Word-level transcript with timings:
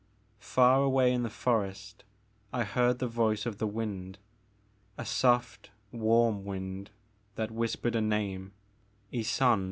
Far 0.39 0.81
away 0.81 1.13
in 1.13 1.21
the 1.21 1.29
forest 1.29 2.05
I 2.51 2.63
heard 2.63 2.97
the 2.97 3.05
voice 3.05 3.45
of 3.45 3.59
the 3.59 3.67
wind, 3.67 4.17
a 4.97 5.05
soft 5.05 5.69
warm 5.91 6.43
wind 6.43 6.89
that 7.35 7.51
whispered 7.51 7.95
a 7.95 8.01
name, 8.01 8.51
Ysonde. 9.13 9.59